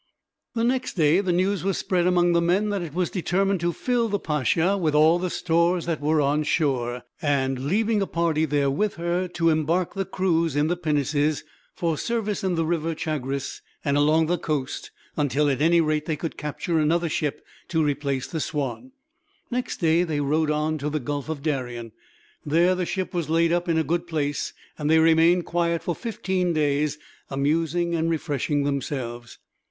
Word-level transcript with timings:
The 0.55 0.63
next 0.63 0.95
day 0.95 1.19
the 1.21 1.31
news 1.31 1.63
was 1.63 1.77
spread, 1.77 2.07
among 2.07 2.33
the 2.33 2.41
men, 2.41 2.69
that 2.69 2.81
it 2.81 2.95
was 2.95 3.11
determined 3.11 3.59
to 3.59 3.71
fill 3.71 4.09
the 4.09 4.17
Pacha 4.17 4.75
with 4.75 4.95
all 4.95 5.19
the 5.19 5.29
stores 5.29 5.85
that 5.85 6.01
were 6.01 6.19
on 6.19 6.41
shore; 6.41 7.03
and, 7.21 7.65
leaving 7.67 8.01
a 8.01 8.07
party 8.07 8.45
there 8.45 8.71
with 8.71 8.95
her, 8.95 9.27
to 9.27 9.51
embark 9.51 9.93
the 9.93 10.03
crews 10.03 10.55
in 10.55 10.65
the 10.69 10.75
pinnaces, 10.75 11.43
for 11.75 11.99
service 11.99 12.43
in 12.43 12.55
the 12.55 12.65
river 12.65 12.95
Chagres 12.95 13.61
and 13.85 13.95
along 13.95 14.25
the 14.25 14.39
coast; 14.39 14.89
until, 15.17 15.47
at 15.47 15.61
any 15.61 15.79
rate, 15.81 16.07
they 16.07 16.15
could 16.15 16.35
capture 16.35 16.79
another 16.79 17.07
ship 17.07 17.45
to 17.67 17.83
replace 17.83 18.25
the 18.25 18.39
Swanne. 18.39 18.93
Next 19.51 19.77
day 19.77 20.01
they 20.01 20.19
rowed 20.19 20.49
on 20.49 20.73
into 20.73 20.89
the 20.89 20.99
Gulf 20.99 21.29
of 21.29 21.43
Darien. 21.43 21.91
There 22.43 22.73
the 22.73 22.87
ship 22.87 23.13
was 23.13 23.29
laid 23.29 23.53
up 23.53 23.69
in 23.69 23.77
a 23.77 23.83
good 23.83 24.07
place, 24.07 24.51
and 24.79 24.89
they 24.89 24.97
remained 24.97 25.45
quiet 25.45 25.83
for 25.83 25.93
fifteen 25.93 26.53
days, 26.53 26.97
amusing 27.29 27.93
and 27.93 28.09
refreshing 28.09 28.63
themselves. 28.63 29.37